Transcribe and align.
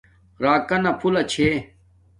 راکانا 0.43 0.91
پھولہ 0.99 1.21
چھے 1.31 1.47